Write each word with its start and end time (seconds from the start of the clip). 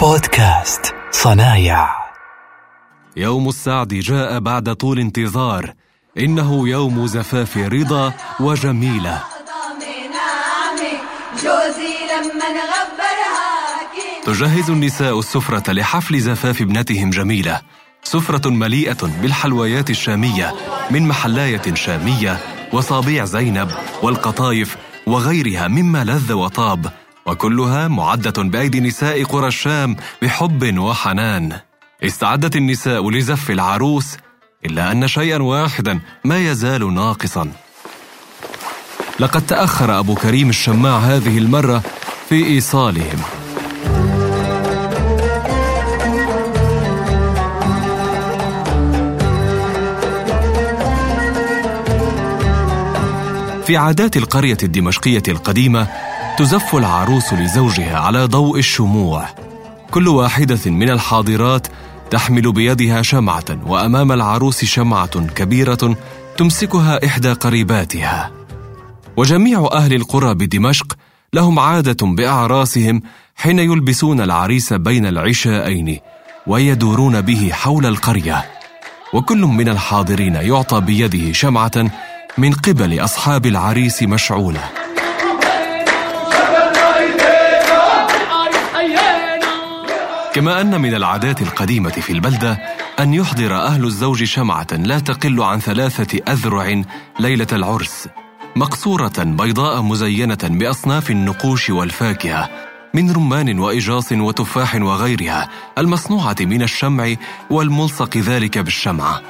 بودكاست 0.00 0.94
صنايع. 1.10 1.88
يوم 3.16 3.48
السعد 3.48 3.88
جاء 3.88 4.38
بعد 4.38 4.74
طول 4.74 4.98
انتظار. 4.98 5.72
إنه 6.18 6.68
يوم 6.68 7.06
زفاف 7.06 7.56
رضا 7.56 8.12
وجميلة. 8.40 9.22
تجهز 14.24 14.70
النساء 14.70 15.18
السفرة 15.18 15.72
لحفل 15.72 16.20
زفاف 16.20 16.60
ابنتهم 16.62 17.10
جميلة. 17.10 17.60
سفرة 18.02 18.48
مليئة 18.50 19.10
بالحلويات 19.22 19.90
الشامية 19.90 20.54
من 20.90 21.08
محلاية 21.08 21.74
شامية 21.74 22.38
وصابيع 22.72 23.24
زينب 23.24 23.70
والقطايف 24.02 24.76
وغيرها 25.06 25.68
مما 25.68 26.04
لذ 26.04 26.32
وطاب. 26.32 26.92
وكلها 27.26 27.88
معدة 27.88 28.42
بأيدي 28.42 28.80
نساء 28.80 29.24
قرى 29.24 29.48
الشام 29.48 29.96
بحب 30.22 30.78
وحنان. 30.78 31.60
استعدت 32.04 32.56
النساء 32.56 33.10
لزف 33.10 33.50
العروس 33.50 34.16
إلا 34.66 34.92
أن 34.92 35.08
شيئا 35.08 35.42
واحدا 35.42 36.00
ما 36.24 36.38
يزال 36.38 36.94
ناقصا. 36.94 37.52
لقد 39.20 39.46
تأخر 39.46 39.98
أبو 39.98 40.14
كريم 40.14 40.48
الشماع 40.48 40.98
هذه 40.98 41.38
المرة 41.38 41.82
في 42.28 42.46
إيصالهم. 42.46 43.22
في 53.66 53.76
عادات 53.76 54.16
القرية 54.16 54.56
الدمشقية 54.62 55.22
القديمة 55.28 55.86
تزف 56.38 56.76
العروس 56.76 57.32
لزوجها 57.32 57.98
على 57.98 58.24
ضوء 58.24 58.58
الشموع. 58.58 59.28
كل 59.90 60.08
واحدة 60.08 60.70
من 60.70 60.90
الحاضرات 60.90 61.66
تحمل 62.10 62.52
بيدها 62.52 63.02
شمعة 63.02 63.44
وأمام 63.66 64.12
العروس 64.12 64.64
شمعة 64.64 65.26
كبيرة 65.26 65.96
تمسكها 66.36 67.06
إحدى 67.06 67.32
قريباتها. 67.32 68.30
وجميع 69.16 69.68
أهل 69.72 69.94
القرى 69.94 70.34
بدمشق 70.34 70.96
لهم 71.32 71.58
عادة 71.58 72.06
بأعراسهم 72.06 73.02
حين 73.36 73.58
يلبسون 73.58 74.20
العريس 74.20 74.72
بين 74.72 75.06
العشاءين 75.06 75.98
ويدورون 76.46 77.20
به 77.20 77.50
حول 77.52 77.86
القرية. 77.86 78.44
وكل 79.12 79.40
من 79.40 79.68
الحاضرين 79.68 80.34
يعطى 80.34 80.80
بيده 80.80 81.32
شمعة 81.32 81.90
من 82.38 82.52
قبل 82.52 83.04
أصحاب 83.04 83.46
العريس 83.46 84.02
مشعولة 84.02 84.60
كما 90.34 90.60
أن 90.60 90.80
من 90.80 90.94
العادات 90.94 91.42
القديمة 91.42 91.90
في 91.90 92.12
البلدة 92.12 92.58
أن 93.00 93.14
يحضر 93.14 93.56
أهل 93.56 93.84
الزوج 93.84 94.24
شمعة 94.24 94.66
لا 94.72 94.98
تقل 94.98 95.42
عن 95.42 95.60
ثلاثة 95.60 96.32
أذرع 96.32 96.82
ليلة 97.20 97.46
العرس 97.52 98.08
مقصورة 98.56 99.12
بيضاء 99.18 99.82
مزينة 99.82 100.38
بأصناف 100.42 101.10
النقوش 101.10 101.70
والفاكهة 101.70 102.50
من 102.94 103.12
رمان 103.12 103.58
وإجاص 103.58 104.12
وتفاح 104.12 104.74
وغيرها 104.74 105.48
المصنوعة 105.78 106.36
من 106.40 106.62
الشمع 106.62 107.14
والملصق 107.50 108.16
ذلك 108.16 108.58
بالشمعة. 108.58 109.22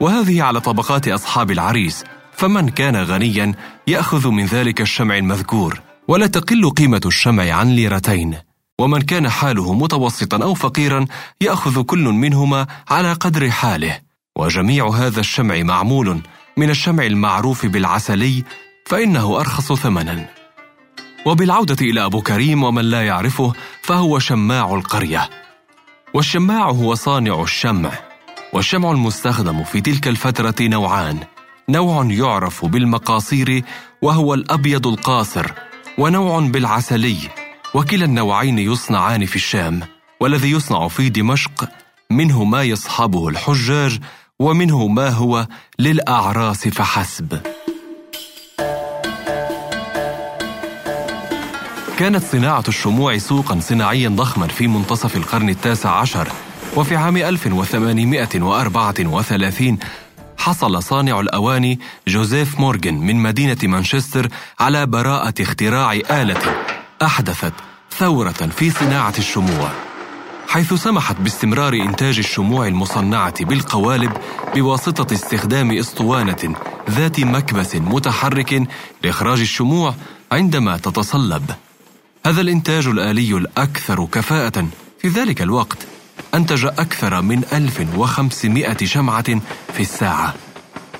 وهذه 0.00 0.42
على 0.42 0.60
طبقات 0.60 1.08
أصحاب 1.08 1.50
العريس 1.50 2.04
فمن 2.40 2.68
كان 2.68 2.96
غنيا 2.96 3.54
يأخذ 3.86 4.28
من 4.28 4.46
ذلك 4.46 4.80
الشمع 4.80 5.16
المذكور 5.16 5.80
ولا 6.08 6.26
تقل 6.26 6.70
قيمة 6.70 7.00
الشمع 7.06 7.52
عن 7.52 7.68
ليرتين. 7.68 8.36
ومن 8.78 9.00
كان 9.00 9.28
حاله 9.28 9.74
متوسطا 9.74 10.42
أو 10.42 10.54
فقيرا 10.54 11.06
يأخذ 11.40 11.82
كل 11.82 12.04
منهما 12.04 12.66
على 12.88 13.12
قدر 13.12 13.50
حاله. 13.50 13.98
وجميع 14.36 14.88
هذا 14.88 15.20
الشمع 15.20 15.62
معمول 15.62 16.20
من 16.56 16.70
الشمع 16.70 17.04
المعروف 17.06 17.66
بالعسلي 17.66 18.44
فإنه 18.86 19.40
أرخص 19.40 19.72
ثمنا. 19.72 20.26
وبالعودة 21.26 21.76
إلى 21.80 22.04
أبو 22.04 22.22
كريم 22.22 22.62
ومن 22.64 22.84
لا 22.84 23.06
يعرفه 23.06 23.52
فهو 23.82 24.18
شماع 24.18 24.74
القرية. 24.74 25.30
والشماع 26.14 26.70
هو 26.70 26.94
صانع 26.94 27.42
الشمع 27.42 27.92
والشمع 28.52 28.90
المستخدم 28.90 29.64
في 29.64 29.80
تلك 29.80 30.08
الفترة 30.08 30.54
نوعان. 30.60 31.18
نوع 31.70 32.06
يعرف 32.10 32.64
بالمقاصير 32.64 33.64
وهو 34.02 34.34
الأبيض 34.34 34.86
القاصر 34.86 35.46
ونوع 35.98 36.40
بالعسلي 36.40 37.16
وكلا 37.74 38.04
النوعين 38.04 38.58
يصنعان 38.58 39.26
في 39.26 39.36
الشام 39.36 39.80
والذي 40.20 40.50
يصنع 40.50 40.88
في 40.88 41.08
دمشق 41.08 41.68
منه 42.10 42.44
ما 42.44 42.62
يصحبه 42.62 43.28
الحجاج 43.28 44.00
ومنه 44.38 44.86
ما 44.86 45.08
هو 45.08 45.46
للأعراس 45.78 46.68
فحسب. 46.68 47.40
كانت 51.98 52.22
صناعة 52.22 52.64
الشموع 52.68 53.18
سوقا 53.18 53.60
صناعيا 53.60 54.08
ضخما 54.08 54.46
في 54.46 54.66
منتصف 54.66 55.16
القرن 55.16 55.48
التاسع 55.48 55.90
عشر 55.90 56.28
وفي 56.76 56.96
عام 56.96 57.16
1834 57.16 59.78
حصل 60.40 60.82
صانع 60.82 61.20
الأواني 61.20 61.78
جوزيف 62.08 62.60
مورغان 62.60 62.94
من 62.94 63.16
مدينة 63.16 63.58
مانشستر 63.62 64.28
على 64.60 64.86
براءة 64.86 65.34
اختراع 65.40 65.92
آلة 65.92 66.64
أحدثت 67.02 67.52
ثورة 67.98 68.32
في 68.56 68.70
صناعة 68.70 69.14
الشموع. 69.18 69.70
حيث 70.48 70.74
سمحت 70.74 71.16
باستمرار 71.20 71.74
إنتاج 71.74 72.18
الشموع 72.18 72.66
المصنعة 72.66 73.44
بالقوالب 73.44 74.12
بواسطة 74.54 75.14
استخدام 75.14 75.70
أسطوانة 75.70 76.54
ذات 76.90 77.20
مكبس 77.20 77.76
متحرك 77.76 78.68
لإخراج 79.04 79.40
الشموع 79.40 79.94
عندما 80.32 80.76
تتصلب. 80.76 81.50
هذا 82.26 82.40
الإنتاج 82.40 82.86
الآلي 82.86 83.36
الأكثر 83.36 84.04
كفاءة 84.12 84.66
في 85.02 85.08
ذلك 85.08 85.42
الوقت. 85.42 85.89
أنتج 86.34 86.64
أكثر 86.64 87.22
من 87.22 87.44
1500 87.52 88.76
شمعة 88.84 89.40
في 89.72 89.80
الساعة 89.80 90.34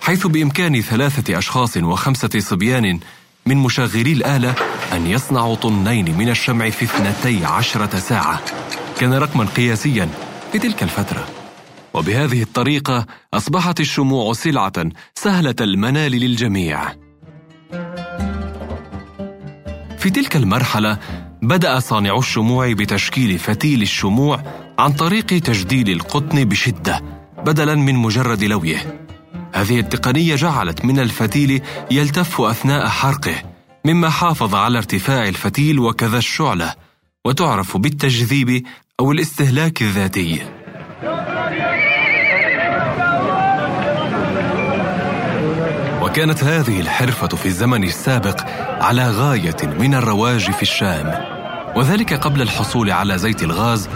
حيث 0.00 0.26
بإمكان 0.26 0.80
ثلاثة 0.80 1.38
أشخاص 1.38 1.76
وخمسة 1.76 2.38
صبيان 2.38 3.00
من 3.46 3.56
مشغلي 3.56 4.12
الآلة 4.12 4.54
أن 4.92 5.06
يصنعوا 5.06 5.54
طنين 5.54 6.18
من 6.18 6.28
الشمع 6.28 6.70
في 6.70 6.84
اثنتي 6.84 7.44
عشرة 7.44 7.98
ساعة 7.98 8.40
كان 9.00 9.14
رقما 9.14 9.44
قياسيا 9.44 10.08
في 10.52 10.58
تلك 10.58 10.82
الفترة. 10.82 11.28
وبهذه 11.94 12.42
الطريقة 12.42 13.06
أصبحت 13.34 13.80
الشموع 13.80 14.32
سلعة 14.32 14.72
سهلة 15.14 15.54
المنال 15.60 16.12
للجميع. 16.12 16.92
في 19.98 20.10
تلك 20.10 20.36
المرحلة 20.36 20.98
بدأ 21.44 21.78
صانع 21.78 22.18
الشموع 22.18 22.72
بتشكيل 22.72 23.38
فتيل 23.38 23.82
الشموع 23.82 24.42
عن 24.78 24.92
طريق 24.92 25.26
تجديد 25.26 25.88
القطن 25.88 26.44
بشدة 26.44 27.00
بدلا 27.46 27.74
من 27.74 27.94
مجرد 27.94 28.44
لويه. 28.44 29.00
هذه 29.54 29.80
التقنية 29.80 30.34
جعلت 30.34 30.84
من 30.84 31.00
الفتيل 31.00 31.62
يلتف 31.90 32.40
أثناء 32.40 32.88
حرقه 32.88 33.34
مما 33.84 34.10
حافظ 34.10 34.54
على 34.54 34.78
ارتفاع 34.78 35.28
الفتيل 35.28 35.78
وكذا 35.78 36.18
الشعلة 36.18 36.74
وتعرف 37.24 37.76
بالتجذيب 37.76 38.66
أو 39.00 39.12
الاستهلاك 39.12 39.82
الذاتي. 39.82 40.42
وكانت 46.02 46.44
هذه 46.44 46.80
الحرفة 46.80 47.28
في 47.28 47.46
الزمن 47.46 47.84
السابق 47.84 48.40
على 48.80 49.10
غاية 49.10 49.56
من 49.78 49.94
الرواج 49.94 50.50
في 50.50 50.62
الشام. 50.62 51.33
وذلك 51.76 52.14
قبل 52.14 52.42
الحصول 52.42 52.90
على 52.90 53.18
زيت 53.18 53.42
الغاز 53.42 53.88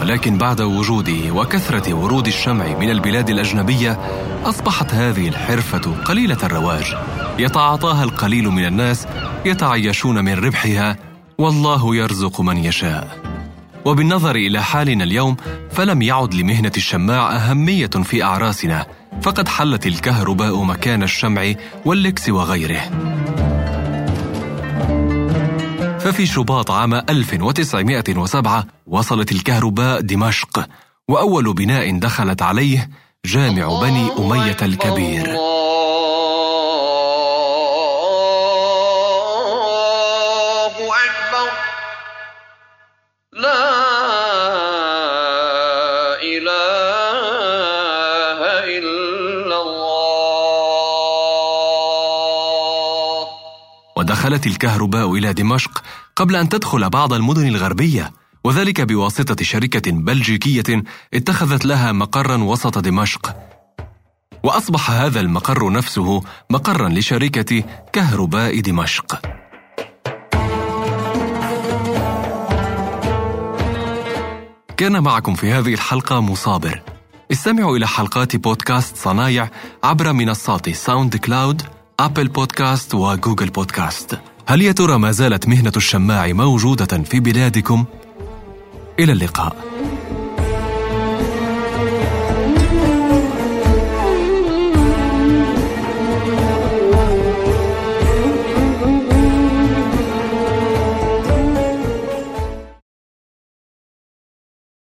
ولكن 0.00 0.38
بعد 0.38 0.60
وجوده 0.60 1.32
وكثرة 1.32 1.94
ورود 1.94 2.26
الشمع 2.26 2.66
من 2.66 2.90
البلاد 2.90 3.30
الأجنبية 3.30 3.98
أصبحت 4.44 4.94
هذه 4.94 5.28
الحرفة 5.28 5.94
قليلة 6.04 6.38
الرواج. 6.42 6.96
يتعاطاها 7.38 8.04
القليل 8.04 8.48
من 8.48 8.64
الناس 8.64 9.06
يتعيشون 9.44 10.24
من 10.24 10.34
ربحها 10.34 10.96
والله 11.38 11.96
يرزق 11.96 12.40
من 12.40 12.56
يشاء. 12.56 13.18
وبالنظر 13.84 14.36
إلى 14.36 14.62
حالنا 14.62 15.04
اليوم 15.04 15.36
فلم 15.70 16.02
يعد 16.02 16.34
لمهنة 16.34 16.72
الشماع 16.76 17.36
أهمية 17.36 17.86
في 17.86 18.24
أعراسنا 18.24 18.86
فقد 19.22 19.48
حلت 19.48 19.86
الكهرباء 19.86 20.62
مكان 20.62 21.02
الشمع 21.02 21.52
واللكس 21.84 22.28
وغيره. 22.28 22.80
ففي 26.00 26.26
شباط 26.26 26.70
عام 26.70 26.94
1907 26.94 28.66
وصلت 28.86 29.32
الكهرباء 29.32 30.00
دمشق 30.00 30.68
وأول 31.08 31.54
بناء 31.54 31.98
دخلت 31.98 32.42
عليه 32.42 32.90
جامع 33.24 33.80
بني 33.80 34.10
أمية 34.18 34.56
الكبير. 34.62 35.36
دخلت 54.02 54.46
الكهرباء 54.46 55.14
إلى 55.14 55.32
دمشق 55.32 55.82
قبل 56.16 56.36
أن 56.36 56.48
تدخل 56.48 56.90
بعض 56.90 57.12
المدن 57.12 57.46
الغربية 57.46 58.12
وذلك 58.44 58.80
بواسطة 58.80 59.44
شركة 59.44 59.92
بلجيكية 59.92 60.82
اتخذت 61.14 61.64
لها 61.64 61.92
مقرا 61.92 62.36
وسط 62.36 62.78
دمشق. 62.78 63.36
وأصبح 64.42 64.90
هذا 64.90 65.20
المقر 65.20 65.72
نفسه 65.72 66.22
مقرا 66.50 66.88
لشركة 66.88 67.64
كهرباء 67.92 68.60
دمشق. 68.60 69.20
كان 74.76 75.02
معكم 75.02 75.34
في 75.34 75.52
هذه 75.52 75.74
الحلقة 75.74 76.20
مصابر. 76.20 76.82
استمعوا 77.32 77.76
إلى 77.76 77.88
حلقات 77.88 78.36
بودكاست 78.36 78.96
صنايع 78.96 79.50
عبر 79.84 80.12
منصات 80.12 80.70
SoundCloud 80.70 81.16
Apple 81.16 81.62
Podcast 82.04 82.28
و 82.28 82.94
Google 82.94 83.50
Podcast 83.50 84.18
هل 84.46 84.62
يا 84.62 84.72
ترى 84.72 84.98
ما 84.98 85.12
زالت 85.12 85.48
مهنة 85.48 85.72
الشماع 85.76 86.32
موجودة 86.32 87.02
في 87.02 87.20
بلادكم؟ 87.20 87.84
إلى 88.98 89.12
اللقاء 89.12 89.56